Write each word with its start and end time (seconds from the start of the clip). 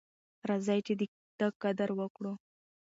راځئ 0.49 0.79
چې 0.87 0.93
د 0.99 1.01
ده 1.39 1.47
قدر 1.61 1.89
وکړو. 1.99 2.33